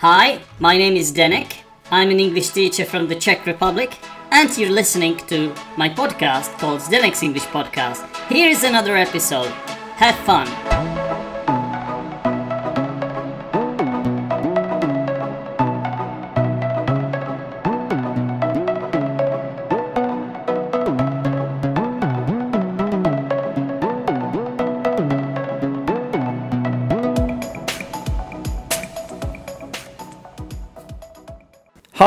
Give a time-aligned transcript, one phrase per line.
[0.00, 1.60] Hi, my name is Zdenek.
[1.90, 3.96] I'm an English teacher from the Czech Republic,
[4.30, 8.04] and you're listening to my podcast called Zdenek's English Podcast.
[8.28, 9.50] Here is another episode.
[9.96, 10.85] Have fun.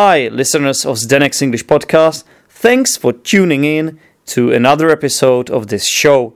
[0.09, 2.23] Hi, listeners of Zdenek's English podcast.
[2.49, 6.34] Thanks for tuning in to another episode of this show.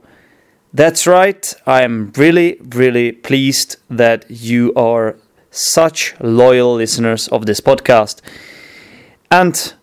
[0.72, 5.16] That's right, I am really, really pleased that you are
[5.50, 8.20] such loyal listeners of this podcast.
[9.28, 9.74] And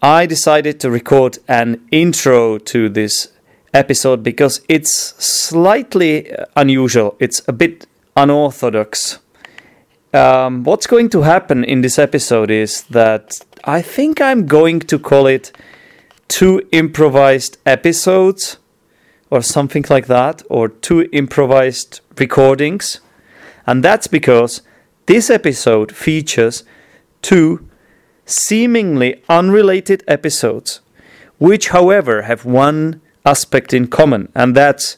[0.00, 3.32] I decided to record an intro to this
[3.74, 9.18] episode because it's slightly unusual, it's a bit unorthodox
[10.12, 14.98] um, what's going to happen in this episode is that I think I'm going to
[14.98, 15.52] call it
[16.28, 18.58] two improvised episodes
[19.30, 23.00] or something like that, or two improvised recordings.
[23.66, 24.62] And that's because
[25.06, 26.64] this episode features
[27.22, 27.68] two
[28.26, 30.80] seemingly unrelated episodes,
[31.38, 34.96] which, however, have one aspect in common, and that's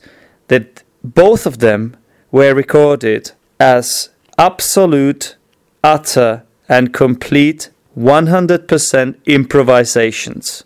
[0.48, 1.96] that both of them
[2.30, 4.10] were recorded as
[4.42, 5.36] absolute,
[5.84, 10.64] utter, and complete 100% improvisations.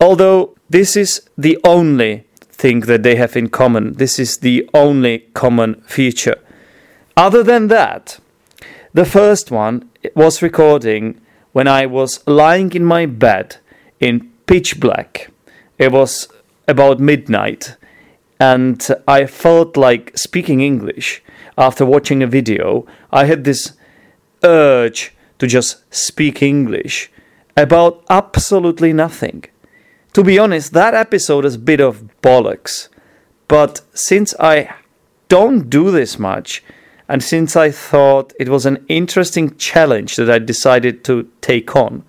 [0.00, 5.20] Although this is the only thing that they have in common, this is the only
[5.34, 6.40] common feature.
[7.16, 8.18] Other than that,
[8.92, 11.20] the first one was recording
[11.52, 13.58] when I was lying in my bed
[14.00, 15.30] in pitch black.
[15.78, 16.26] It was
[16.66, 17.76] about midnight,
[18.40, 21.22] and I felt like speaking English
[21.58, 23.72] after watching a video, I had this
[24.44, 27.10] urge to just speak English
[27.56, 29.44] about absolutely nothing.
[30.12, 32.88] To be honest, that episode is a bit of bollocks.
[33.48, 34.72] But since I
[35.28, 36.62] don't do this much,
[37.08, 42.04] and since I thought it was an interesting challenge that I decided to take on,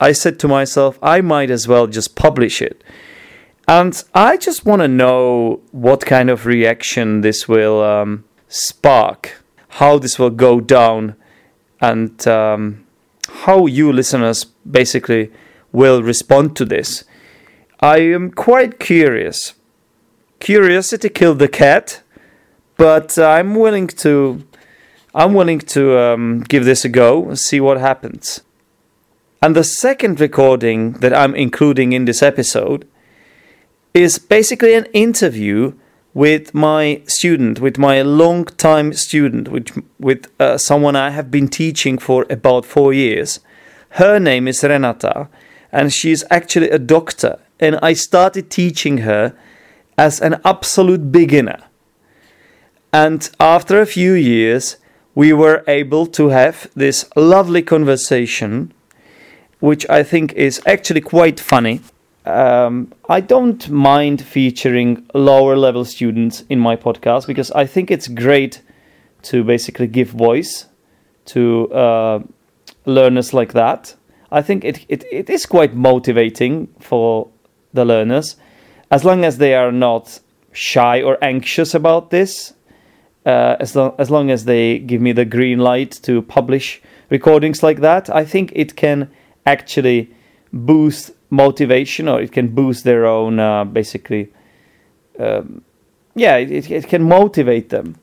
[0.00, 2.82] I said to myself, I might as well just publish it.
[3.68, 9.42] And I just want to know what kind of reaction this will um, spark,
[9.80, 11.16] how this will go down,
[11.80, 12.84] and um,
[13.44, 15.30] how you listeners basically
[15.72, 17.04] will respond to this.
[17.80, 19.54] I am quite curious.
[20.40, 22.02] Curiosity killed the cat,
[22.76, 24.44] but I'm willing to.
[25.12, 28.42] I'm willing to um, give this a go and see what happens.
[29.42, 32.86] And the second recording that I'm including in this episode
[33.92, 35.72] is basically an interview
[36.12, 41.48] with my student, with my long time student, with, with uh, someone I have been
[41.48, 43.40] teaching for about four years.
[43.90, 45.28] Her name is Renata,
[45.70, 47.38] and she's actually a doctor.
[47.60, 49.34] And I started teaching her
[49.96, 51.62] as an absolute beginner.
[52.92, 54.76] And after a few years,
[55.14, 58.72] we were able to have this lovely conversation,
[59.60, 61.80] which I think is actually quite funny
[62.26, 68.08] um, I don't mind featuring lower level students in my podcast because I think it's
[68.08, 68.62] great
[69.22, 70.66] to basically give voice
[71.26, 72.22] to uh,
[72.84, 73.94] learners like that.
[74.30, 77.28] I think it, it, it is quite motivating for
[77.72, 78.36] the learners
[78.90, 80.20] as long as they are not
[80.52, 82.54] shy or anxious about this.
[83.24, 87.80] Uh, as, as long as they give me the green light to publish recordings like
[87.80, 89.10] that, I think it can
[89.44, 90.14] actually
[90.52, 94.32] boost motivation or it can boost their own uh, basically
[95.18, 95.62] um,
[96.14, 97.96] yeah it, it can motivate them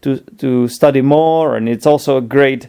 [0.00, 2.68] to to study more and it's also a great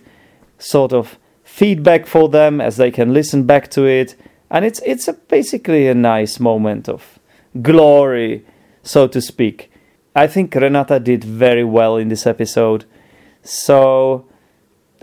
[0.58, 4.16] sort of feedback for them as they can listen back to it.
[4.52, 7.20] And it's it's a basically a nice moment of
[7.62, 8.46] glory
[8.84, 9.72] so to speak.
[10.16, 12.86] I think renata did very well in this episode.
[13.44, 14.26] So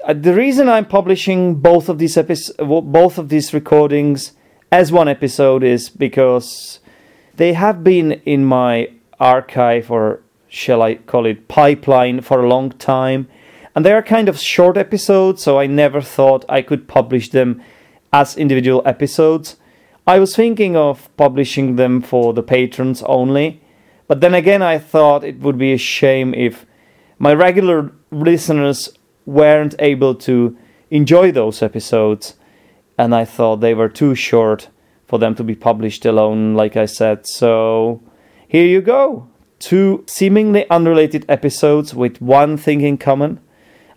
[0.04, 2.56] uh, the reason i'm publishing both of these episodes
[3.00, 4.32] both of these recordings
[4.76, 6.80] as one episode is because
[7.36, 12.72] they have been in my archive or shall I call it pipeline for a long
[12.72, 13.26] time.
[13.74, 17.62] And they are kind of short episodes, so I never thought I could publish them
[18.12, 19.56] as individual episodes.
[20.06, 23.62] I was thinking of publishing them for the patrons only,
[24.08, 26.66] but then again, I thought it would be a shame if
[27.18, 28.90] my regular listeners
[29.24, 30.54] weren't able to
[30.90, 32.34] enjoy those episodes
[32.98, 34.68] and I thought they were too short
[35.06, 37.26] for them to be published alone, like I said.
[37.26, 38.02] So
[38.48, 39.28] here you go.
[39.58, 43.40] Two seemingly unrelated episodes with one thing in common,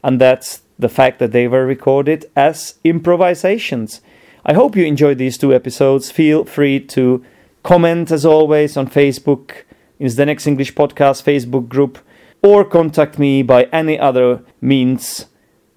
[0.04, 4.02] and that's the fact that they were recorded as improvisations.
[4.46, 6.12] I hope you enjoyed these two episodes.
[6.12, 7.24] Feel free to
[7.64, 9.52] comment as always on Facebook
[10.00, 12.00] in Zdenek's English Podcast Facebook group
[12.42, 15.26] or contact me by any other means.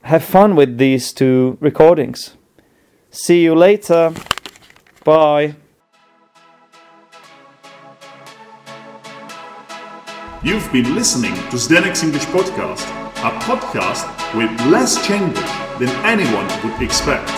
[0.02, 2.36] Have fun with these two recordings.
[3.14, 4.14] See you later.
[5.04, 5.54] Bye.
[10.42, 12.88] You've been listening to Zdenek's English Podcast,
[13.18, 15.44] a podcast with less changes
[15.78, 17.28] than anyone would expect.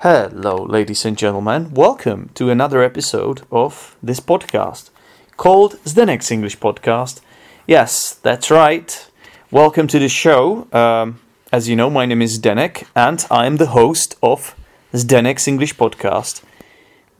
[0.00, 1.72] Hello, ladies and gentlemen.
[1.72, 4.90] Welcome to another episode of this podcast
[5.38, 7.22] called Zdenek's English Podcast.
[7.66, 9.10] Yes, that's right.
[9.54, 10.66] Welcome to the show.
[10.72, 11.20] Um,
[11.52, 14.56] as you know, my name is Zdenek and I'm the host of
[14.92, 16.42] Zdenek's English Podcast.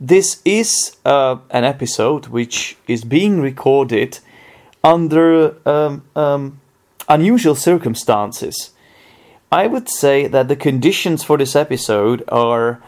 [0.01, 4.19] This is uh, an episode which is being recorded
[4.83, 6.59] under um, um,
[7.07, 8.71] unusual circumstances.
[9.49, 12.83] I would say that the conditions for this episode are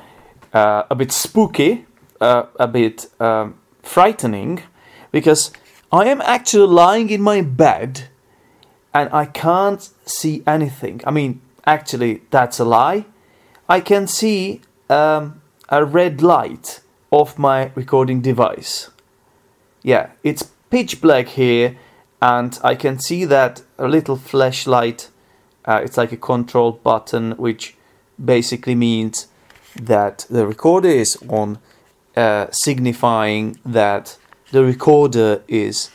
[0.52, 1.86] uh, a bit spooky,
[2.20, 4.64] uh, a bit um, frightening,
[5.14, 5.52] because
[5.90, 8.10] I am actually lying in my bed
[8.94, 11.02] and I can't see anything.
[11.06, 13.06] I mean, actually, that's a lie.
[13.70, 16.82] I can see um, a red light
[17.12, 18.90] of my recording device.
[19.84, 21.78] Yeah, it's pitch black here,
[22.22, 25.10] and I can see that a little flashlight
[25.68, 27.76] uh, it's like a control button, which
[28.24, 29.28] basically means
[29.76, 31.60] that the recorder is on,
[32.16, 34.18] uh, signifying that
[34.52, 35.92] the recorder is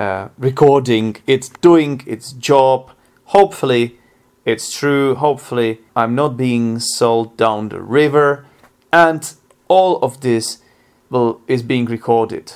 [0.00, 2.90] uh, recording, it's doing its job.
[3.36, 3.98] Hopefully,
[4.46, 5.14] it's true.
[5.14, 8.46] Hopefully, I'm not being sold down the river,
[8.90, 9.30] and
[9.68, 10.62] all of this
[11.10, 12.52] will is being recorded.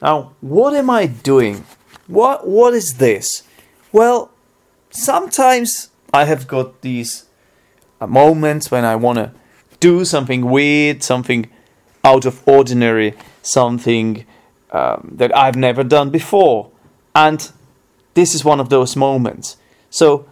[0.00, 1.64] Now, what am I doing?
[2.06, 3.42] What what is this?
[3.90, 4.30] Well,
[4.90, 7.24] sometimes I have got these
[8.00, 9.32] uh, moments when I want to
[9.80, 11.50] do something weird, something
[12.04, 14.24] out of ordinary, something
[14.70, 16.70] um, that I've never done before.
[17.16, 17.50] And
[18.12, 19.56] this is one of those moments.
[19.88, 20.26] So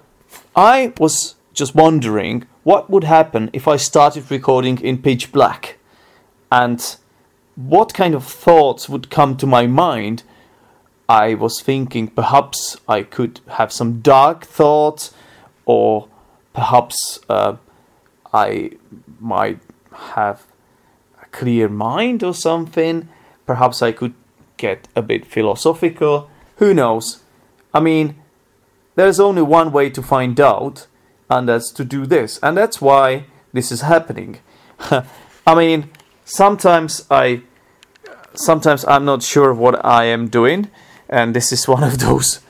[0.55, 5.79] I was just wondering what would happen if I started recording in pitch black
[6.53, 6.97] and
[7.57, 10.25] what kind of thoughts would come to my mind.
[11.09, 15.15] I was thinking perhaps I could have some dark thoughts
[15.65, 16.09] or
[16.53, 17.57] perhaps uh,
[18.31, 18.73] I
[19.21, 19.61] might
[19.93, 20.47] have
[21.23, 23.09] a clear mind or something.
[23.47, 24.13] Perhaps I could
[24.59, 26.29] get a bit philosophical.
[26.57, 27.23] Who knows?
[27.73, 28.17] I mean,
[28.95, 30.87] there's only one way to find out,
[31.29, 32.39] and that's to do this.
[32.43, 34.39] And that's why this is happening.
[35.47, 35.91] I mean,
[36.25, 37.43] sometimes I
[38.35, 40.71] sometimes I'm not sure what I am doing,
[41.09, 42.41] and this is one of those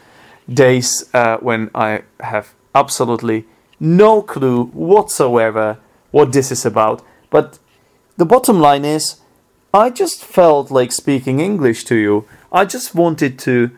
[0.53, 3.47] days uh, when I have absolutely
[3.81, 5.79] no clue whatsoever
[6.11, 7.03] what this is about.
[7.31, 7.59] But
[8.17, 9.21] the bottom line is,
[9.73, 12.27] I just felt like speaking English to you.
[12.53, 13.71] I just wanted to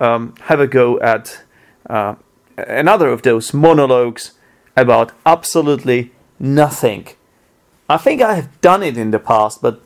[0.00, 1.42] um, have a go at
[1.88, 2.14] uh,
[2.56, 4.32] another of those monologues
[4.76, 7.08] about absolutely nothing.
[7.88, 9.80] I think I have done it in the past, but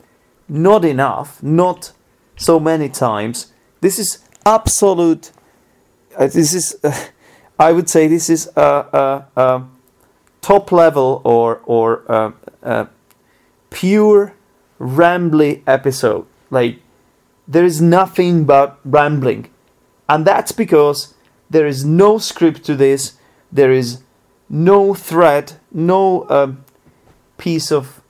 [0.47, 1.91] not enough, not
[2.35, 3.53] so many times.
[3.81, 5.31] This is absolute.
[6.17, 6.77] Uh, this is.
[6.83, 6.95] Uh,
[7.59, 9.65] I would say this is a,
[10.41, 12.87] top level or or a, a
[13.69, 14.33] pure
[14.79, 16.25] rambly episode.
[16.49, 16.79] Like
[17.47, 19.49] there is nothing but rambling,
[20.09, 21.13] and that's because
[21.49, 23.13] there is no script to this.
[23.51, 24.01] There is
[24.49, 26.65] no thread, no um,
[27.37, 28.01] piece of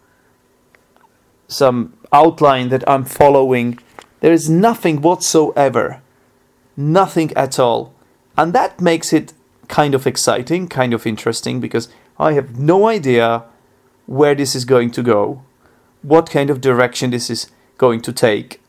[1.48, 3.80] some outline that I'm following.
[4.22, 6.02] There is nothing whatsoever,
[6.78, 7.94] nothing at all,
[8.38, 9.34] and that makes it
[9.68, 13.44] kind of exciting, kind of interesting, because I have no idea
[14.06, 15.44] where this is going to go,
[16.02, 18.62] what kind of direction this is going to take.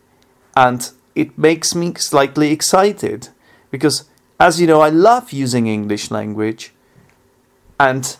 [0.57, 3.29] And it makes me slightly excited
[3.71, 4.05] because,
[4.39, 6.73] as you know, I love using English language
[7.79, 8.17] and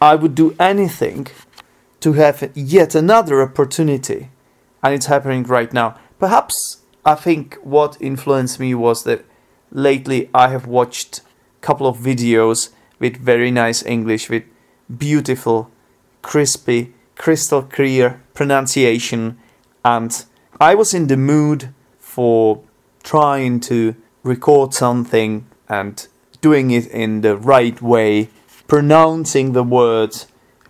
[0.00, 1.28] I would do anything
[2.00, 4.30] to have yet another opportunity.
[4.82, 5.98] And it's happening right now.
[6.18, 9.24] Perhaps I think what influenced me was that
[9.70, 11.22] lately I have watched a
[11.60, 14.44] couple of videos with very nice English, with
[14.96, 15.70] beautiful,
[16.22, 19.38] crispy, crystal clear pronunciation.
[19.84, 20.24] And
[20.60, 21.74] I was in the mood
[22.10, 22.60] for
[23.04, 26.08] trying to record something and
[26.40, 28.28] doing it in the right way,
[28.66, 30.26] pronouncing the words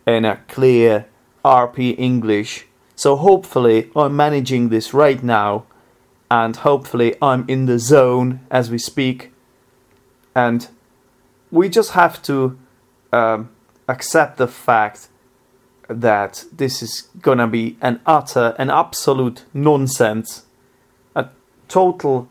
[0.07, 1.07] in a clear
[1.43, 2.67] RP English.
[2.95, 5.65] So hopefully I'm managing this right now
[6.31, 9.33] and hopefully I'm in the zone as we speak
[10.35, 10.69] and
[11.51, 12.59] we just have to
[13.13, 13.49] um,
[13.89, 15.09] accept the fact
[15.89, 20.45] that this is gonna be an utter and absolute nonsense,
[21.71, 22.29] total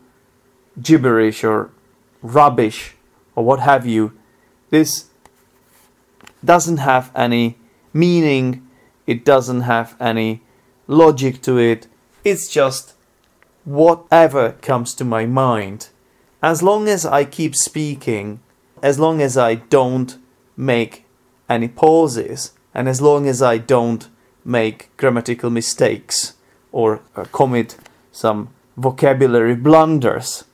[0.80, 1.70] gibberish or
[2.22, 2.94] rubbish
[3.34, 4.12] or what have you.
[4.70, 5.06] This
[6.44, 7.56] doesn't have any
[7.92, 8.66] meaning,
[9.06, 10.42] it doesn't have any
[10.86, 11.88] logic to it,
[12.24, 12.94] it's just
[13.64, 15.88] whatever comes to my mind.
[16.42, 18.40] As long as I keep speaking,
[18.82, 20.16] as long as I don't
[20.56, 21.04] make
[21.48, 24.08] any pauses, and as long as I don't
[24.44, 26.34] make grammatical mistakes
[26.72, 27.76] or uh, commit
[28.12, 30.44] some vocabulary blunders,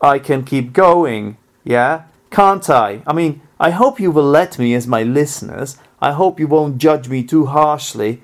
[0.00, 2.04] I can keep going, yeah?
[2.30, 3.02] Can't I?
[3.06, 5.76] I mean, I hope you will let me as my listeners.
[6.00, 8.22] I hope you won't judge me too harshly.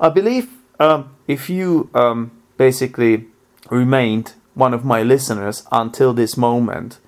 [0.00, 3.26] I believe um, if you um, basically
[3.70, 6.98] remained one of my listeners until this moment,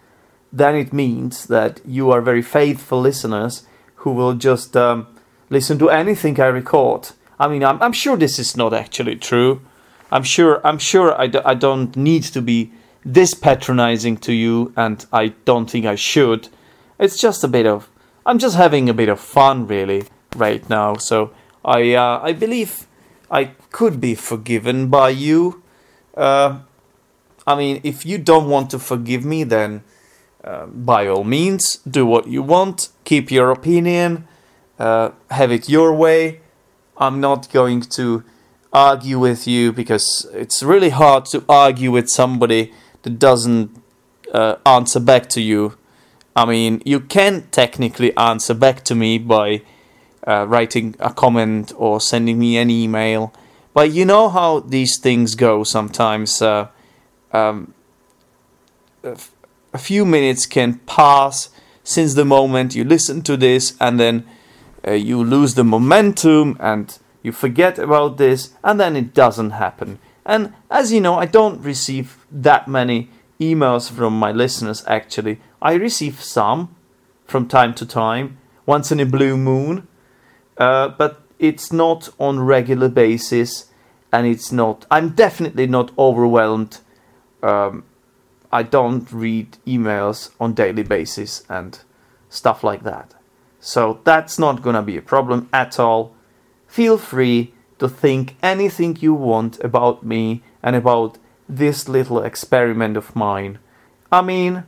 [0.53, 3.67] then it means that you are very faithful listeners
[3.97, 5.07] who will just um,
[5.51, 7.11] listen to anything I record.
[7.39, 9.61] I mean, I'm, I'm sure this is not actually true.
[10.11, 12.73] I'm sure I'm sure I d- I don't need to be
[13.05, 16.49] this patronizing to you, and I don't think I should.
[16.99, 17.89] It's just a bit of
[18.27, 20.05] I'm just having a bit of fun really
[20.37, 20.97] right now.
[20.97, 21.31] So
[21.65, 22.87] I uh, I believe
[23.31, 25.63] I could be forgiven by you.
[26.17, 26.61] Uh,
[27.47, 29.83] I mean, if you don't want to forgive me, then
[30.45, 34.27] uh, by all means, do what you want, keep your opinion,
[34.79, 36.41] uh, have it your way.
[36.97, 38.25] I'm not going to
[38.73, 42.73] argue with you because it's really hard to argue with somebody
[43.03, 43.71] that doesn't
[44.33, 45.77] uh, answer back to you.
[46.37, 49.63] I mean, you can technically answer back to me by
[50.27, 53.33] uh, writing a comment or sending me an email,
[53.75, 56.43] but you know how these things go sometimes.
[56.43, 56.69] Uh,
[57.33, 57.75] um,
[59.73, 61.51] a few minutes can pass
[61.83, 64.27] since the moment you listen to this, and then
[64.87, 69.99] uh, you lose the momentum and you forget about this, and then it doesn't happen.
[70.25, 73.09] And as you know, I don't receive that many
[73.41, 75.41] emails from my listeners actually.
[75.63, 76.75] I receive some
[77.25, 79.87] from time to time, once in a blue moon,
[80.57, 83.71] uh, but it's not on regular basis,
[84.13, 84.87] and it's not.
[84.91, 86.79] I'm definitely not overwhelmed.
[87.43, 87.85] Um,
[88.51, 91.79] I don't read emails on daily basis and
[92.29, 93.15] stuff like that.
[93.61, 96.15] So that's not gonna be a problem at all.
[96.79, 101.19] Feel free to think anything you want about me and about
[101.49, 103.59] this little experiment of mine.
[104.13, 104.63] I mean,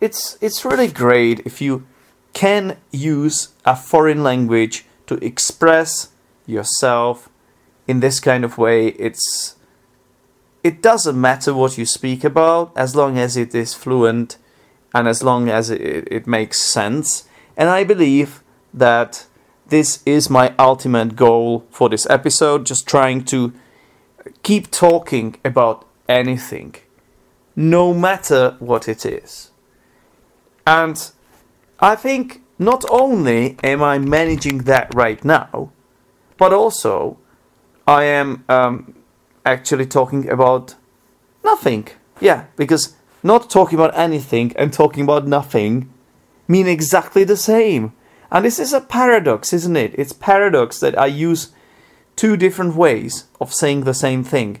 [0.00, 1.86] it's it's really great if you
[2.32, 6.08] can use a foreign language to express
[6.46, 7.28] yourself
[7.86, 8.88] in this kind of way.
[8.98, 9.54] It's
[10.64, 14.36] it doesn't matter what you speak about as long as it is fluent
[14.92, 17.28] and as long as it, it makes sense.
[17.56, 18.42] And I believe
[18.74, 19.26] that
[19.68, 23.52] this is my ultimate goal for this episode just trying to
[24.42, 26.74] keep talking about anything,
[27.56, 29.50] no matter what it is.
[30.66, 31.10] And
[31.80, 35.72] I think not only am I managing that right now,
[36.36, 37.18] but also
[37.86, 38.94] I am um,
[39.44, 40.76] actually talking about
[41.44, 41.88] nothing.
[42.20, 45.92] Yeah, because not talking about anything and talking about nothing
[46.46, 47.92] mean exactly the same.
[48.32, 49.94] And this is a paradox, isn't it?
[49.98, 51.52] It's paradox that I use
[52.16, 54.60] two different ways of saying the same thing.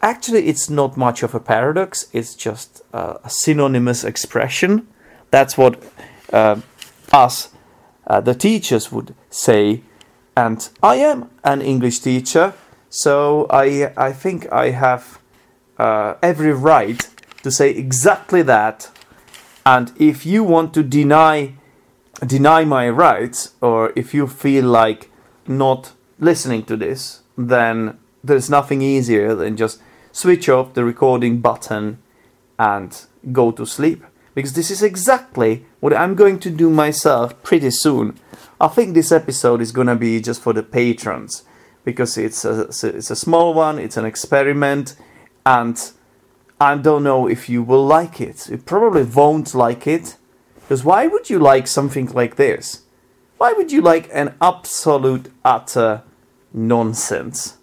[0.00, 4.88] Actually, it's not much of a paradox, it's just a synonymous expression.
[5.30, 5.82] That's what
[6.32, 6.60] uh,
[7.12, 7.50] us,
[8.06, 9.82] uh, the teachers, would say.
[10.34, 12.54] And I am an English teacher,
[12.88, 15.18] so I I think I have
[15.78, 17.08] uh, every right
[17.42, 18.90] to say exactly that.
[19.64, 21.54] And if you want to deny
[22.24, 25.10] deny my rights, or if you feel like
[25.46, 29.80] not listening to this, then there's nothing easier than just
[30.12, 31.98] switch off the recording button
[32.58, 34.04] and go to sleep.
[34.34, 38.18] Because this is exactly what I'm going to do myself pretty soon.
[38.60, 41.44] I think this episode is gonna be just for the patrons
[41.84, 44.96] because it's a, it's a small one, it's an experiment,
[45.44, 45.92] and
[46.60, 48.48] I don't know if you will like it.
[48.50, 50.16] You probably won't like it,
[50.66, 52.82] because why would you like something like this?
[53.38, 56.02] Why would you like an absolute, utter
[56.52, 57.58] nonsense?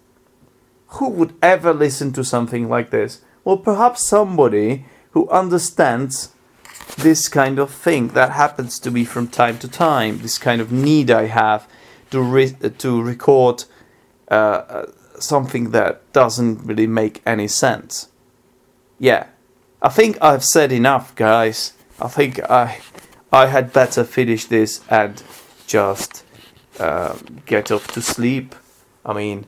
[0.88, 3.20] Who would ever listen to something like this?
[3.44, 6.32] Well, perhaps somebody who understands
[6.98, 10.72] this kind of thing that happens to me from time to time, this kind of
[10.72, 11.68] need I have
[12.12, 13.66] to, re- to record
[14.30, 14.86] uh,
[15.20, 18.08] something that doesn't really make any sense.
[18.98, 19.28] Yeah,
[19.82, 21.74] I think I've said enough, guys.
[22.00, 22.80] I think I
[23.32, 25.22] I had better finish this and
[25.68, 26.24] just
[26.80, 28.56] um, get off to sleep.
[29.06, 29.46] I mean,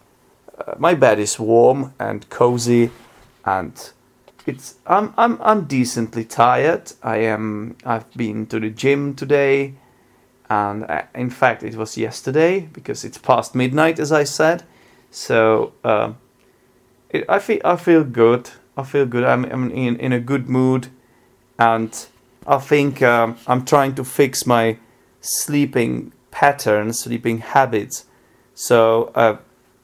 [0.57, 2.91] uh, my bed is warm and cozy,
[3.45, 3.73] and
[4.45, 6.93] it's I'm I'm I'm decently tired.
[7.03, 9.73] I am I've been to the gym today,
[10.49, 14.63] and uh, in fact it was yesterday because it's past midnight as I said.
[15.11, 16.17] So um,
[17.09, 18.49] it, I feel I feel good.
[18.77, 19.23] I feel good.
[19.23, 20.87] I'm I'm in in a good mood,
[21.57, 22.07] and
[22.47, 24.77] I think um, I'm trying to fix my
[25.19, 28.05] sleeping patterns, sleeping habits.
[28.53, 29.37] So uh,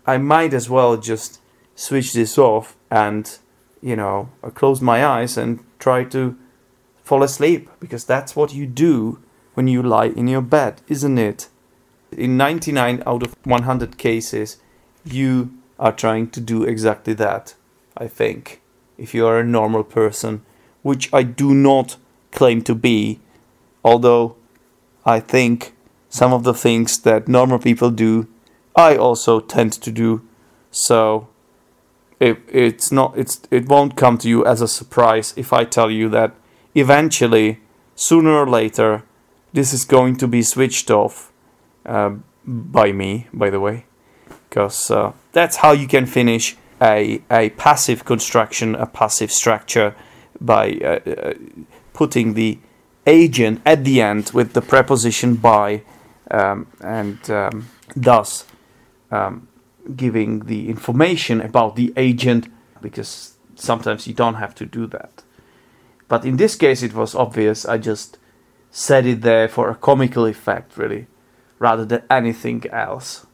[0.05, 1.41] I might as well just
[1.75, 3.37] switch this off and,
[3.81, 6.37] you know, close my eyes and try to
[7.03, 9.19] fall asleep because that's what you do
[9.55, 11.49] when you lie in your bed, isn't it?
[12.11, 14.57] In 99 out of 100 cases,
[15.03, 17.55] you are trying to do exactly that,
[17.97, 18.61] I think,
[18.97, 20.43] if you are a normal person,
[20.83, 21.97] which I do not
[22.31, 23.19] claim to be,
[23.83, 24.35] although
[25.05, 25.73] I think
[26.09, 28.27] some of the things that normal people do,
[28.75, 30.21] I also tend to do.
[30.71, 31.27] So
[32.19, 35.89] it, it's not it's it won't come to you as a surprise if I tell
[35.89, 36.33] you that
[36.75, 37.59] eventually,
[37.95, 39.03] sooner or later,
[39.53, 41.31] this is going to be switched off
[41.85, 42.11] uh,
[42.45, 43.27] by me.
[43.33, 43.85] By the way,
[44.49, 49.95] because uh, that's how you can finish a a passive construction, a passive structure
[50.39, 51.33] by uh, uh
[52.01, 52.57] putting the
[53.05, 55.83] agent at the end with the preposition by
[56.31, 58.43] um, and um, thus
[59.11, 59.47] um,
[59.95, 62.47] giving the information about the agent
[62.81, 65.21] because sometimes you don't have to do that.
[66.07, 67.67] But in this case, it was obvious.
[67.67, 68.17] I just
[68.71, 71.05] said it there for a comical effect, really,
[71.59, 73.27] rather than anything else.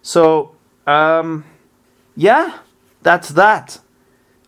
[0.00, 1.44] So, um,
[2.16, 2.60] yeah,
[3.02, 3.80] that's that.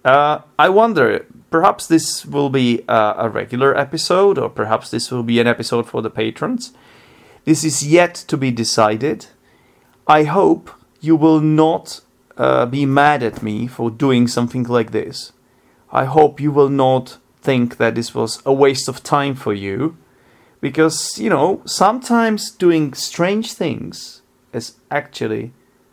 [0.02, 5.22] Uh, I wonder, perhaps this will be a, a regular episode, or perhaps this will
[5.22, 6.72] be an episode for the patrons.
[7.44, 9.26] This is yet to be decided.
[10.06, 12.00] I hope you will not
[12.36, 15.32] uh, be mad at me for doing something like this.
[15.92, 19.96] I hope you will not think that this was a waste of time for you.
[20.60, 25.52] Because, you know, sometimes doing strange things is actually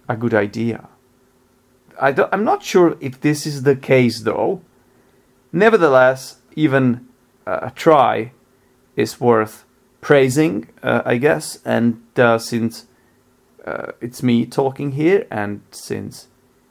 [0.09, 0.87] a good idea.
[2.01, 4.61] I am not sure if this is the case though.
[5.53, 7.07] Nevertheless, even
[7.45, 8.31] uh, a try
[8.95, 9.65] is worth
[10.01, 11.59] praising, uh, I guess.
[11.63, 12.87] And uh, since
[13.65, 16.27] uh, it's me talking here, and since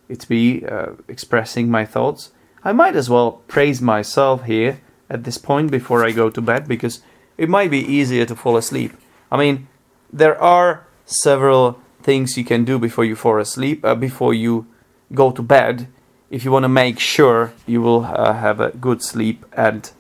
[0.09, 2.33] it's me uh, expressing my thoughts,
[2.65, 6.69] I might as well praise myself here at this point before I go to bed
[6.69, 7.03] because
[7.39, 8.93] it might be easier to fall asleep.
[9.31, 9.69] I mean,
[10.13, 14.67] there are several things you can do before you fall asleep, uh, before you
[15.15, 15.89] go to bed,
[16.33, 19.93] if you want to make sure you will uh, have a good sleep and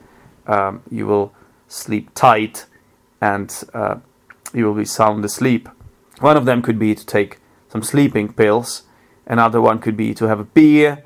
[0.46, 1.30] um, you will
[1.68, 2.64] sleep tight
[3.20, 3.96] and uh,
[4.54, 5.68] you will be sound asleep.
[6.20, 8.84] One of them could be to take some sleeping pills,
[9.26, 11.04] another one could be to have a beer,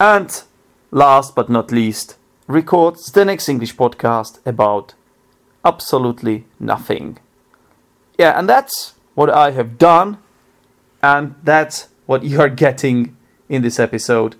[0.00, 0.42] and
[0.90, 2.16] last but not least,
[2.48, 4.94] record Zdenek's English podcast about
[5.64, 7.18] absolutely nothing.
[8.18, 10.18] Yeah, and that's what I have done,
[11.02, 13.16] and that's what you are getting
[13.48, 14.34] in this episode.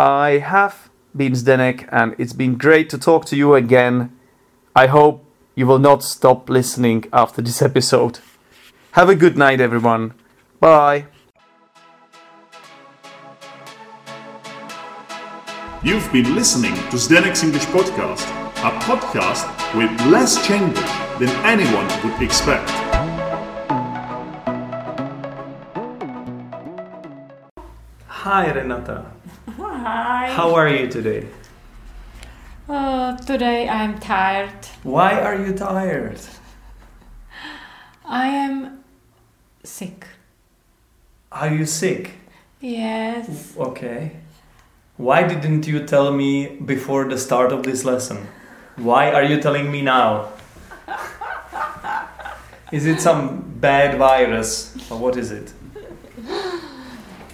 [0.00, 4.16] I have been Zdenek, and it's been great to talk to you again.
[4.74, 5.22] I hope
[5.54, 8.20] you will not stop listening after this episode.
[8.92, 10.14] Have a good night, everyone.
[10.58, 11.04] Bye.
[15.82, 18.24] You've been listening to Zdenek's English Podcast,
[18.64, 20.80] a podcast with less changes
[21.18, 22.70] than anyone would expect.
[28.06, 29.04] Hi, Renata.
[29.62, 30.32] Hi.
[30.32, 31.26] How are you today?
[32.66, 34.64] Uh, today I'm tired.
[34.82, 36.18] Why are you tired?
[38.06, 38.82] I am
[39.62, 40.06] sick.
[41.30, 42.12] Are you sick?
[42.60, 43.54] Yes.
[43.58, 44.12] Okay.
[44.96, 48.28] Why didn't you tell me before the start of this lesson?
[48.76, 50.30] Why are you telling me now?
[52.72, 55.52] Is it some bad virus or what is it?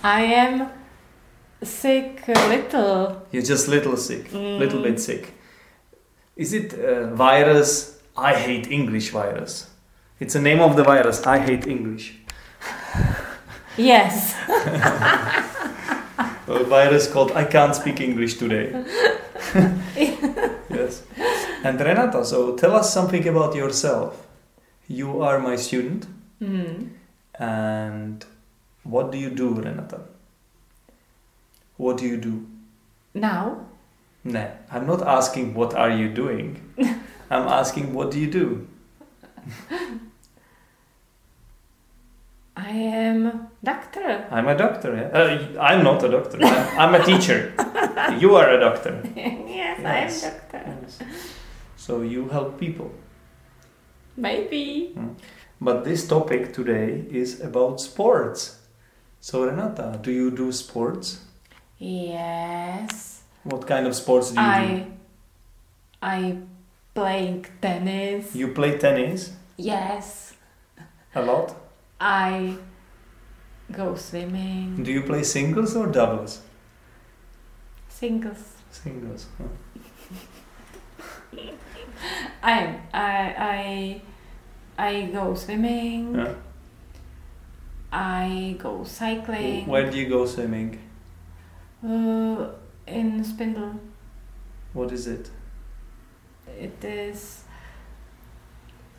[0.03, 0.71] I am
[1.63, 3.27] sick a little.
[3.33, 5.33] You're just little sick, little bit sick.
[6.37, 7.99] Is it uh, virus?
[8.17, 9.71] I hate English virus.
[10.21, 11.27] It's the name of the virus.
[11.27, 12.15] I hate English.
[13.77, 14.35] Yes.
[16.49, 18.73] A virus called I can't speak English today.
[20.71, 21.03] yes.
[21.65, 24.27] And Renata, so tell us something about yourself.
[24.89, 26.07] You are my student,
[26.41, 26.91] Mm.
[27.39, 28.25] and
[28.85, 30.01] what do you do, Renata?
[31.77, 32.47] What do you do?
[33.15, 33.67] Now?
[34.25, 36.61] Nah, I'm not asking what are you doing.
[37.31, 38.67] I'm asking, what do you do?
[42.57, 44.27] I am doctor.
[44.31, 44.97] I'm a doctor.
[44.97, 45.57] Yeah?
[45.57, 46.39] Uh, I'm not a doctor.
[46.43, 47.53] I'm, I'm a teacher.
[48.19, 49.03] you are a doctor.
[49.15, 49.85] yes, Yes.
[49.85, 50.79] I am doctor.
[50.83, 50.99] Yes.
[51.77, 52.91] So you help people.
[54.17, 54.97] Maybe.
[55.61, 58.59] But this topic today is about sports.
[59.21, 61.21] So Renata, do you do sports?
[61.79, 63.23] Yes.
[63.45, 64.87] What kind of sports do you I
[66.03, 66.39] I
[66.95, 68.35] playing tennis.
[68.35, 70.35] You play tennis Yes.
[71.15, 71.55] a lot.
[72.01, 72.57] I
[73.73, 74.83] go swimming.
[74.83, 76.43] Do you play singles or doubles?
[77.89, 78.43] Singles.
[78.71, 79.27] Singles.
[79.39, 79.49] huh?
[82.43, 84.03] I I I
[84.79, 86.15] I go swimming.
[86.15, 86.35] Yeah.
[87.93, 89.67] I go cycling.
[89.67, 90.79] Where do you go swimming?
[91.85, 92.49] Uh,
[92.87, 93.79] in Špindl.
[94.73, 95.31] What is it?
[96.59, 97.45] It is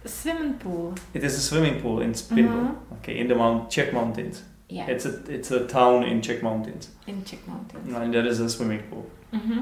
[0.06, 0.96] a swimming pool.
[1.14, 2.50] It is a swimming pool in Špindl.
[2.50, 2.76] Mhm.
[2.98, 4.44] Okay, in the Mount Czech Mountains.
[4.70, 4.88] Yeah.
[4.90, 7.94] It's a it's a town in Czech Mountains, in Czech Mountains.
[7.96, 9.06] and there is a swimming pool.
[9.34, 9.60] Mm-hmm.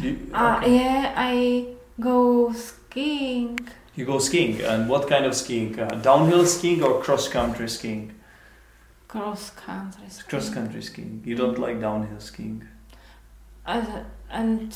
[0.00, 1.66] You, Uh, yeah, I
[2.00, 3.58] go skiing.
[3.96, 5.78] you go skiing, and what kind of skiing?
[5.80, 8.12] Uh, downhill skiing or cross country skiing?
[9.08, 10.28] Cross country skiing.
[10.28, 11.22] Cross country skiing.
[11.24, 12.62] You don't like downhill skiing.
[13.66, 13.84] Uh,
[14.30, 14.74] and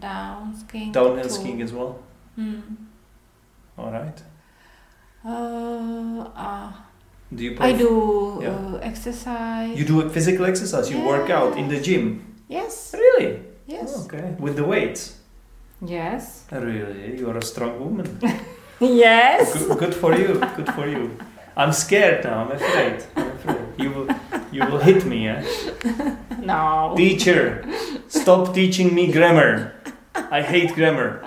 [0.00, 0.92] down skiing.
[0.92, 1.30] Downhill too.
[1.30, 1.98] skiing as well.
[2.38, 2.62] Mm.
[3.78, 4.22] All right.
[5.24, 6.72] Uh, uh,
[7.34, 7.56] Do you?
[7.60, 8.50] I do Yeah.
[8.50, 9.78] uh, exercise.
[9.78, 10.90] You do a physical exercise.
[10.90, 12.36] You work out in the gym.
[12.48, 12.94] Yes.
[12.94, 13.40] Really?
[13.66, 14.04] Yes.
[14.06, 14.34] Okay.
[14.38, 15.18] With the weights.
[15.86, 16.44] Yes.
[16.52, 17.18] Really?
[17.18, 18.18] You are a strong woman.
[18.82, 19.52] Yes.
[19.52, 20.40] good, good for you.
[20.56, 21.10] Good for you.
[21.54, 22.44] I'm scared now.
[22.44, 23.04] I'm afraid.
[23.46, 23.72] I'm.
[23.78, 24.08] You will,
[24.52, 25.28] you will hit me.
[25.28, 25.44] Eh?
[26.40, 26.94] No.
[26.96, 27.64] Teacher,
[28.08, 29.74] stop teaching me grammar.
[30.14, 31.22] I hate grammar.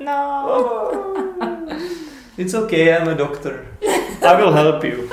[0.00, 1.26] No.
[2.40, 2.96] It's okay.
[2.96, 3.66] I'm a doctor.
[4.22, 5.10] I will help you.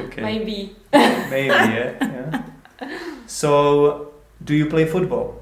[0.00, 0.22] Okay.
[0.22, 0.76] Maybe.
[0.92, 1.48] Maybe.
[1.48, 1.98] Yeah.
[2.00, 2.42] yeah.
[3.26, 4.12] So,
[4.44, 5.40] do you play football?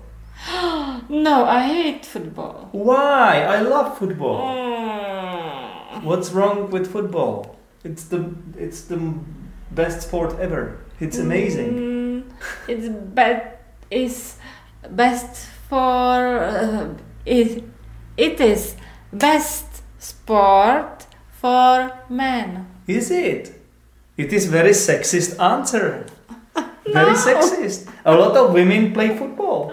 [1.08, 2.70] No, I hate football.
[2.72, 3.42] Why?
[3.42, 4.40] I love football.
[4.40, 4.81] Mm.
[6.02, 7.56] What's wrong with football?
[7.84, 8.98] It's the it's the
[9.70, 10.78] best sport ever.
[10.98, 11.70] It's amazing.
[11.78, 12.22] Mm,
[12.66, 13.46] it's best.
[13.90, 14.36] Is
[14.90, 17.62] best for uh, it.
[18.16, 18.74] It is
[19.12, 22.66] best sport for men.
[22.88, 23.54] Is it?
[24.16, 26.06] It is very sexist answer.
[26.92, 27.88] Very sexist.
[28.04, 29.72] A lot of women play football.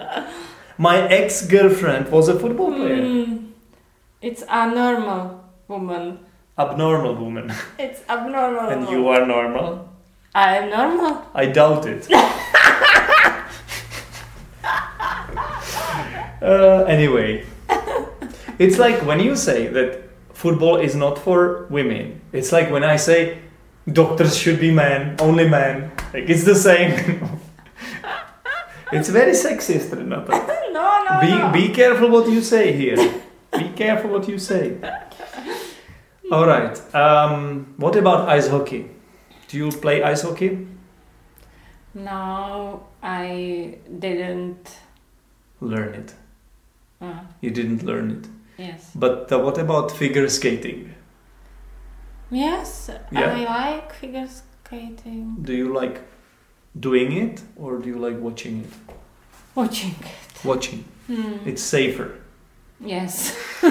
[0.78, 3.02] My ex-girlfriend was a football player.
[3.02, 3.50] Mm,
[4.22, 5.39] it's a normal
[5.70, 6.18] woman.
[6.58, 7.52] Abnormal woman.
[7.78, 8.68] It's abnormal.
[8.68, 9.88] And you are normal?
[10.34, 11.24] I am normal.
[11.32, 12.06] I doubt it.
[16.42, 17.46] uh, anyway,
[18.58, 20.02] it's like when you say that
[20.34, 22.20] football is not for women.
[22.32, 23.38] It's like when I say
[23.90, 25.92] doctors should be men, only men.
[26.12, 26.92] Like it's the same.
[28.92, 30.56] it's very sexist, Renata.
[30.70, 31.50] No, no, Be no.
[31.52, 32.96] be careful what you say here.
[33.58, 34.76] Be careful what you say.
[36.30, 36.94] All right.
[36.94, 38.86] Um, what about ice hockey?
[39.48, 40.66] Do you play ice hockey?
[41.94, 44.76] No, I didn't.
[45.60, 46.14] Learn it.
[47.02, 48.28] Uh, You didn't learn it.
[48.58, 48.90] yes.
[48.94, 50.94] But uh, what about figure skating?
[52.30, 53.34] Yes, Yeah.
[53.34, 55.36] I like figure skating.
[55.42, 56.00] Do you like
[56.78, 58.94] doing it or do you like watching it?
[59.56, 59.94] Watching.
[60.44, 60.84] Watching.
[61.08, 61.38] Hmm.
[61.48, 62.12] It's safer.
[62.80, 63.36] Yes.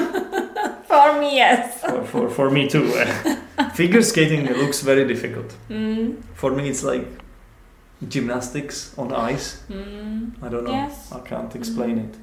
[0.89, 1.81] For me, yes.
[1.81, 2.91] For, for, for me too.
[3.75, 5.53] figure skating looks very difficult.
[5.69, 6.23] Mm.
[6.33, 7.05] For me, it's like
[8.07, 9.61] gymnastics on ice.
[9.69, 10.41] Mm.
[10.41, 10.71] I don't know.
[10.71, 11.11] Yes.
[11.11, 12.15] I can't explain it.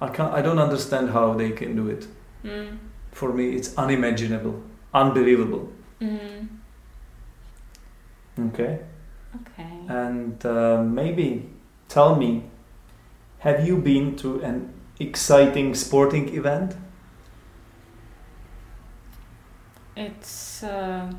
[0.00, 0.34] I can't.
[0.34, 2.08] I don't understand how they can do it.
[2.44, 2.78] Mm.
[3.12, 4.60] For me, it's unimaginable,
[4.92, 5.72] unbelievable.
[6.00, 6.48] Mm.
[8.48, 8.80] Okay.
[9.40, 9.72] Okay.
[9.86, 11.50] And uh, maybe
[11.88, 12.50] tell me,
[13.38, 16.74] have you been to an exciting sporting event?
[19.96, 21.12] It's uh,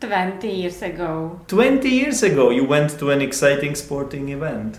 [0.00, 1.40] 20 years ago.
[1.48, 4.78] 20 years ago, you went to an exciting sporting event.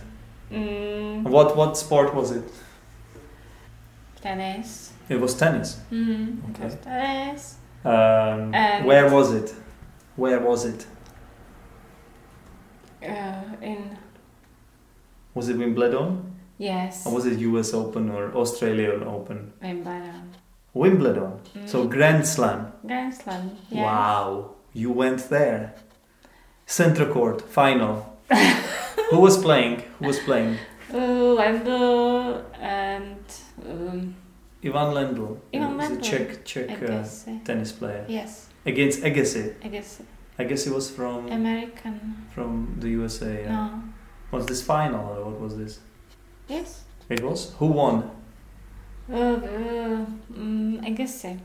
[0.51, 1.23] Mm.
[1.23, 2.43] What what sport was it?
[4.21, 4.91] Tennis.
[5.09, 5.79] It was tennis.
[5.91, 6.49] Mm.
[6.51, 6.63] Okay.
[6.63, 7.55] It was tennis.
[7.85, 9.53] Um, And- where was it?
[10.15, 10.85] Where was it?
[13.01, 13.97] Uh, in
[15.33, 16.35] Was it Wimbledon?
[16.57, 19.51] yes, Or was it US Open or Australian Open?
[19.61, 20.35] Wimbledon.
[20.73, 21.31] Wimbledon.
[21.65, 21.89] So Mm.
[21.91, 22.71] Grand Slam.
[22.87, 23.51] Grand Slam.
[23.69, 23.83] Yes.
[23.85, 25.73] Wow, you went there.
[26.65, 28.17] Centre court final.
[29.11, 29.83] Who was playing?
[29.99, 30.57] Who was playing?
[30.91, 33.23] Uh, Lendl and
[33.69, 34.15] um,
[34.63, 35.37] Ivan Lendl.
[35.53, 37.03] Ivan Lendl, Czech Czech uh,
[37.45, 39.53] tennis player Yes, against Agassi.
[39.61, 40.03] Agassi.
[40.39, 42.25] Agassi was from American.
[42.33, 43.45] from the USA.
[43.47, 43.83] No.
[44.31, 45.79] Was this final or what was this?
[46.47, 46.83] Yes.
[47.09, 47.53] It was.
[47.59, 48.09] Who won?
[49.11, 50.05] Uh, uh,
[50.37, 51.39] um, Agassi.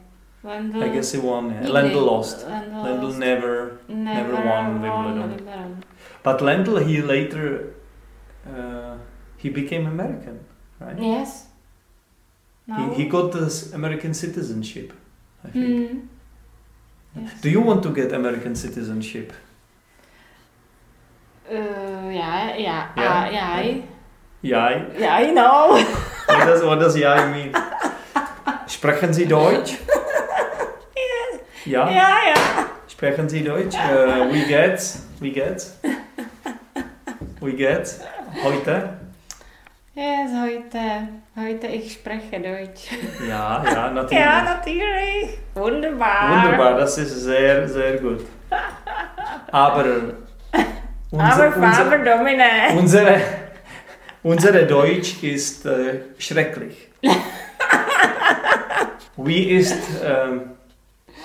[0.45, 0.75] Lendl.
[0.83, 1.51] Agassi won.
[1.51, 1.63] Yeah.
[1.69, 2.47] Lendl lost.
[2.47, 3.19] Lendl, Lendl lost.
[3.19, 3.79] never.
[3.89, 5.85] never, won Wimbledon.
[6.23, 7.75] But Lendl he later
[8.47, 8.97] uh,
[9.37, 10.41] he became American,
[10.81, 10.99] right?
[10.99, 11.47] Yes.
[12.67, 12.91] No.
[12.95, 14.93] He, he got this American citizenship.
[15.45, 15.91] I think.
[15.91, 15.99] Hmm.
[17.17, 17.41] Yes.
[17.41, 19.33] Do you want to get American citizenship?
[21.51, 23.21] Uh, yeah, yeah, Yeah?
[23.27, 23.83] uh, yeah, I,
[24.45, 24.87] Jai.
[24.99, 26.05] yeah, I know.
[26.29, 27.53] What does what does Jai mean?
[28.67, 29.79] Sprechen Sie Deutsch?
[31.65, 31.89] Ja.
[31.91, 32.67] yeah, yeah.
[32.87, 33.75] Sprechen Sie Deutsch?
[33.75, 34.81] Uh, we get,
[35.21, 35.67] we get,
[37.41, 38.01] we get.
[38.43, 38.91] Heute?
[39.95, 42.89] Yes, heute, heute ich spreche Deutsch.
[43.29, 44.25] Ja, ja, natürlich.
[44.25, 45.39] Ja, natürlich.
[45.55, 46.31] Wunderbar.
[46.45, 48.25] Wunderbar, das ist sehr, sehr gut.
[49.51, 49.85] Aber
[51.11, 52.79] unser, Aber Faber Domine.
[52.79, 53.21] unsere,
[54.23, 56.89] unsere Deutsch ist äh, schrecklich.
[59.17, 59.77] Wie ist,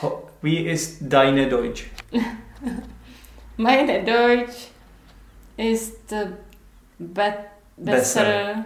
[0.02, 1.86] ho- wie ist deine Deutsch?
[3.58, 4.70] Meine Deutsch
[5.58, 6.28] ist äh,
[6.98, 7.34] be
[7.78, 8.66] besser, Besser.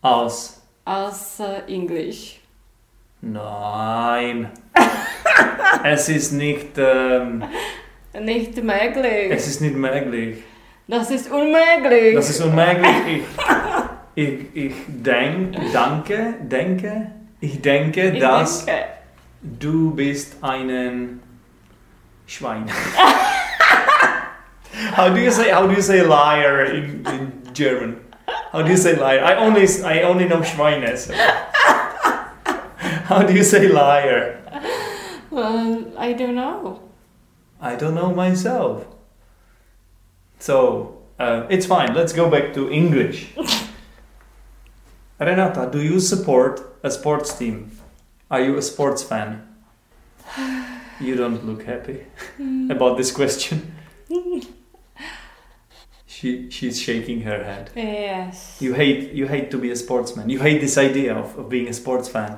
[0.00, 0.62] Als?
[0.84, 2.40] als äh, Englisch.
[3.20, 4.50] Nein.
[5.84, 7.44] es ist nicht, ähm,
[8.18, 9.30] Nicht möglich.
[9.30, 10.38] es ist nicht möglich.
[10.88, 12.14] das ist unmöglich.
[12.14, 13.22] Das ist unmöglich.
[14.14, 18.84] Ich, ich, denk, danke, denke, ich denke, ich dass denke,
[19.42, 21.20] du bist ein
[22.26, 22.68] Schwein.
[24.96, 28.04] how do you say how do you say liar in, in German?
[28.52, 29.24] How do you say liar?
[29.24, 30.94] I only I only know Schweine.
[30.96, 31.14] so.
[33.08, 34.40] How do you say liar?
[35.30, 36.82] well, I don't know.
[37.62, 38.84] I don't know myself.
[40.38, 41.94] So uh, it's fine.
[41.94, 43.32] Let's go back to English.
[45.24, 47.70] Renata, do you support a sports team?
[48.30, 49.42] Are you a sports fan?
[51.00, 52.06] You don't look happy
[52.70, 53.74] about this question.
[56.06, 57.70] she she's shaking her head.
[57.74, 58.58] Yes.
[58.60, 60.28] You hate you hate to be a sportsman.
[60.30, 62.36] You hate this idea of, of being a sports fan.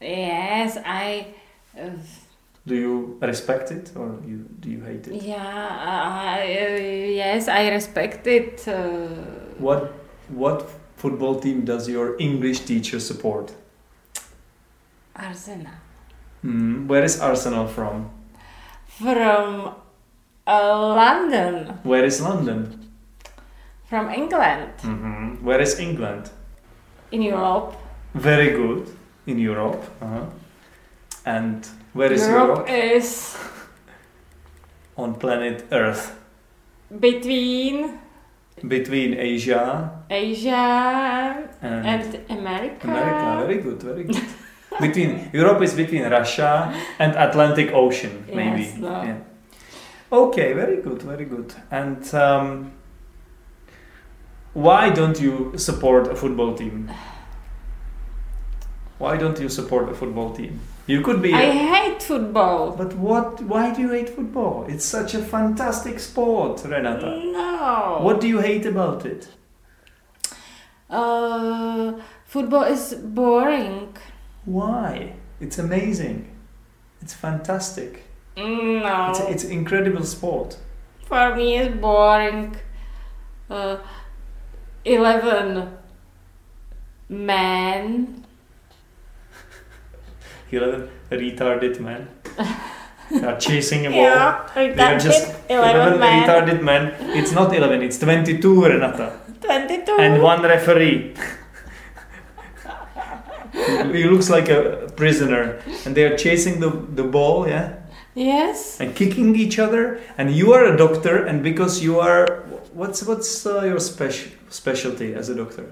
[0.00, 1.26] Yes, I.
[1.78, 1.90] Uh,
[2.66, 5.22] Do you respect it or you do you hate it?
[5.22, 5.68] yeah,
[6.36, 6.76] I, uh,
[7.24, 8.68] yes, I respect it.
[8.68, 9.08] Uh,
[9.58, 9.82] What
[10.28, 10.58] what
[11.00, 13.52] football team does your English teacher support?
[15.16, 15.72] Arsenal.
[16.42, 18.10] Hmm, where is Arsenal from?
[18.86, 19.74] From
[20.46, 22.76] uh, London, Where is London?
[23.88, 26.30] from England, hmm Where is England?
[27.10, 27.74] in Europe.
[28.14, 28.86] Very good
[29.26, 29.82] in Europe.
[30.02, 30.26] Uh-huh.
[31.24, 32.68] And where is Europe Europe?
[32.68, 33.36] is
[34.96, 36.12] On planet Earth,
[37.00, 37.98] between
[38.66, 42.86] between Asia Asia and, and America.
[42.86, 43.46] America.
[43.46, 44.22] Very good, very good.
[44.80, 48.62] between Europe is between Russia and Atlantic Ocean, maybe.
[48.62, 49.02] Yes, no.
[49.02, 49.18] Yeah.
[50.12, 51.54] Okay, very good, very good.
[51.70, 52.72] And um,
[54.52, 56.90] why don't you support a football team?
[59.00, 60.60] Why don't you support a football team?
[60.86, 61.32] You could be.
[61.32, 62.72] I a- hate football.
[62.76, 63.40] but what?
[63.42, 64.66] Why do you hate football?
[64.68, 67.18] It's such a fantastic sport, Renata.
[67.24, 68.00] No.
[68.02, 69.28] What do you hate about it?
[70.90, 71.94] Uh,
[72.26, 73.96] football is boring.
[74.44, 75.14] Why?
[75.40, 76.28] It's amazing.
[77.00, 78.02] It's fantastic.
[78.36, 79.06] No.
[79.10, 80.58] It's it's incredible sport.
[81.06, 82.54] For me, it's boring.
[83.48, 83.78] Uh,
[84.84, 85.78] Eleven
[87.08, 88.19] men.
[90.52, 92.08] Eleven retarded men.
[93.10, 94.02] They are chasing a ball.
[94.02, 96.22] Yeah, They are just Eleven men.
[96.28, 96.94] retarded men.
[97.18, 97.82] It's not eleven.
[97.82, 99.96] It's twenty-two, Renata, Twenty-two.
[99.98, 101.14] and one referee.
[103.92, 107.48] he looks like a prisoner, and they are chasing the the ball.
[107.48, 107.76] Yeah.
[108.14, 108.80] Yes.
[108.80, 112.26] and kicking each other and you are a doctor and because you are
[112.74, 115.64] what's what's uh, your special specialty as a doctor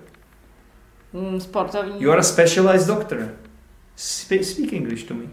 [1.13, 2.01] Mm, sportovní.
[2.01, 3.35] you are a specialized doctor
[4.07, 5.29] Spe- speak english to me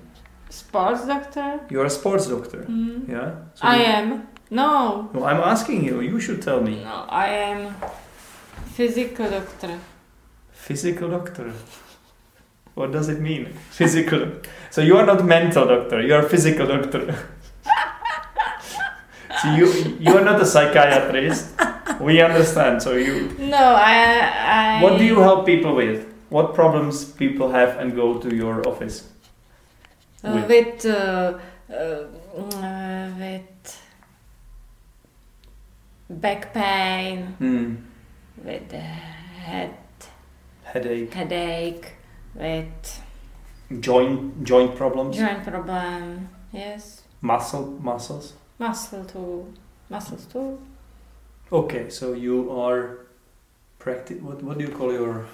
[0.50, 1.60] sports doctor.
[1.70, 3.10] you are a sports doctor Mm.
[3.16, 4.08] yeah So I you- am.
[4.60, 4.70] No.
[5.14, 7.60] no i'm asking you you should tell me No, I am
[8.78, 9.72] physical doctor.
[10.68, 11.52] physical doctor
[12.76, 13.44] what does it mean
[13.80, 14.22] physical
[14.70, 17.02] so you are not mental doctor you are physical doctor
[19.42, 19.68] so you
[20.00, 21.46] you are not a psychiatrist
[22.02, 22.82] we understand.
[22.82, 24.78] So you, No, I.
[24.78, 26.05] I what do you help people with?
[26.30, 29.10] What problems people have and go to your office?
[30.24, 30.50] Uh, with?
[30.50, 31.38] with uh,
[31.70, 33.80] uh, uh, with
[36.10, 37.76] back pain, Hmm.
[38.44, 39.72] with head
[40.64, 41.86] Headache, headache,
[42.36, 43.02] with
[43.80, 46.28] joint joint problems, joint problem.
[46.52, 48.34] Yes, muscle muscles.
[48.60, 49.54] muscle too,
[49.90, 50.60] muscles too.
[51.52, 53.06] Okay, so you are
[53.80, 55.26] practi- what what do you call your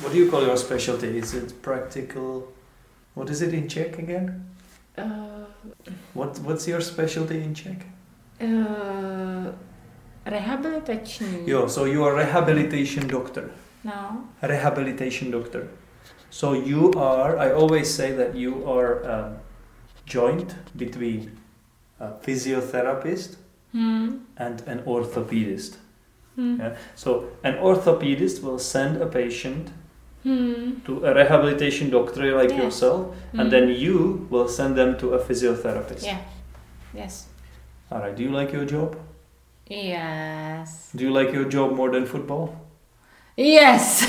[0.00, 1.18] what do you call your specialty?
[1.18, 2.48] Is it practical?
[3.14, 4.44] What is it in Czech again?
[4.98, 5.44] Uh,
[6.14, 7.86] What what's your specialty in Czech?
[8.40, 9.52] uh,
[10.26, 11.46] rehabilitační.
[11.46, 13.50] Yo, so you are rehabilitation doctor.
[13.84, 14.24] No.
[14.42, 15.66] Rehabilitation doctor.
[16.30, 17.36] So you are.
[17.38, 19.32] I always say that you are a
[20.06, 21.30] joint between
[22.00, 23.36] a physiotherapist
[23.72, 24.08] Hmm.
[24.36, 25.76] and an orthopedist.
[26.36, 26.60] Hmm.
[26.60, 26.76] Yeah.
[26.94, 29.70] So an orthopedist will send a patient
[30.22, 30.80] Hmm.
[30.86, 33.40] to a rehabilitation doctor like yourself, Hmm.
[33.40, 36.04] and then you will send them to a physiotherapist.
[36.06, 36.18] Yeah.
[36.94, 37.26] Yes.
[37.90, 38.14] All right.
[38.14, 38.96] Do you like your job?
[39.66, 40.90] Yes.
[40.94, 42.54] Do you like your job more than football?
[43.36, 44.04] Yes.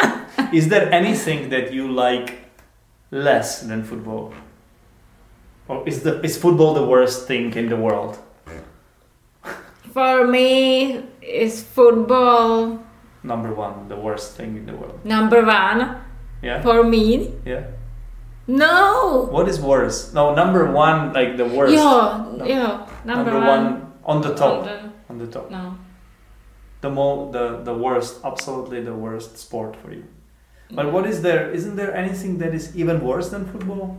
[0.52, 2.34] Is there anything that you like
[3.10, 4.34] less than football?
[5.68, 8.18] Or is the is football the worst thing in the world?
[9.92, 12.78] For me, is football
[13.26, 14.98] Number one, the worst thing in the world.
[15.04, 15.96] number one.
[16.42, 16.62] Yeah.
[16.62, 17.64] For me, Yeah.
[18.46, 19.26] no.
[19.30, 20.12] What is worse?
[20.14, 21.72] No, number one, like the worst.
[21.74, 22.44] Yeah, No.
[22.44, 22.86] yeah.
[23.04, 23.64] Number, Number one.
[23.64, 24.58] one on the top.
[24.58, 25.50] on the- On the top.
[25.50, 25.74] no.
[26.82, 30.04] The mo the the worst, absolutely the worst sport for you.
[30.70, 31.50] But what is there?
[31.58, 33.96] Isn't there anything that is even worse than football?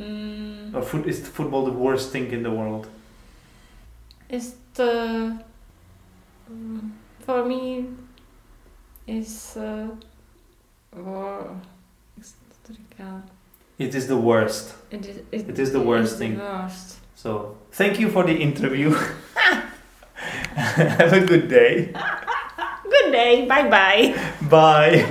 [0.00, 2.86] Mm, Or foot is football the worst thing in the world?
[4.28, 4.90] is the
[6.50, 6.80] mm,
[7.26, 7.86] for me
[9.06, 9.88] is uh,
[11.04, 11.56] war.
[12.16, 12.26] jak
[12.66, 13.22] to říká?
[13.78, 14.74] It is the worst.
[14.90, 16.36] It is, It is the worst thing.
[16.36, 16.98] The worst.
[17.16, 18.94] So thank you for the interview.
[20.54, 21.92] Have a good day.
[22.84, 23.46] Good day.
[23.46, 24.14] Bye bye.
[24.48, 25.04] Bye.